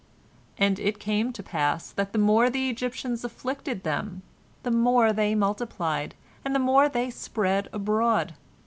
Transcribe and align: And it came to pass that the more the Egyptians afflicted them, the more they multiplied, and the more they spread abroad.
And 0.57 0.79
it 0.79 0.97
came 0.97 1.31
to 1.31 1.43
pass 1.43 1.91
that 1.91 2.11
the 2.11 2.17
more 2.17 2.49
the 2.49 2.71
Egyptians 2.71 3.23
afflicted 3.23 3.83
them, 3.83 4.23
the 4.63 4.71
more 4.71 5.13
they 5.13 5.35
multiplied, 5.35 6.15
and 6.43 6.55
the 6.55 6.59
more 6.59 6.89
they 6.89 7.11
spread 7.11 7.69
abroad. 7.71 8.33